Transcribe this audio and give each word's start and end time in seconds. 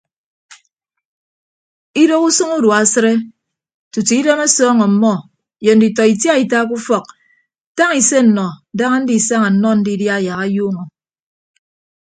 Idoho 2.01 2.25
usʌñ 2.29 2.49
udua 2.57 2.75
asịde 2.81 3.13
tutu 3.91 4.11
idem 4.19 4.39
ọsọọñ 4.45 4.77
ọmmọ 4.87 5.13
ye 5.65 5.71
nditọ 5.75 6.03
itiaita 6.13 6.57
ke 6.67 6.73
ufọk 6.77 7.05
tañ 7.77 7.89
ise 7.99 8.17
nnọ 8.25 8.45
daña 8.77 8.97
ndisaña 9.01 9.49
nnọ 9.53 9.69
ndidia 9.79 10.15
yak 10.25 10.39
ayuuñọ. 10.45 10.83